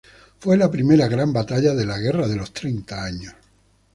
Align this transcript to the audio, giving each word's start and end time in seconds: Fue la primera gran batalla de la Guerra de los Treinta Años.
Fue 0.39 0.57
la 0.57 0.71
primera 0.71 1.07
gran 1.07 1.31
batalla 1.31 1.75
de 1.75 1.85
la 1.85 1.99
Guerra 1.99 2.27
de 2.27 2.35
los 2.35 2.51
Treinta 2.51 3.03
Años. 3.03 3.35